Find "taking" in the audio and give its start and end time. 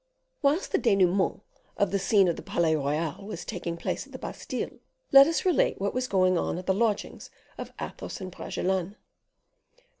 3.45-3.77